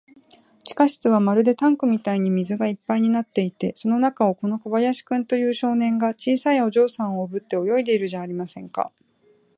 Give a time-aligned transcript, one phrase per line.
[0.63, 8.91] 地下室はまるでタンクみたいに水がいっぱいになっていて、その中を、この小林君という少年が、小さいお嬢さんをおぶって泳いでいるじゃありませんか。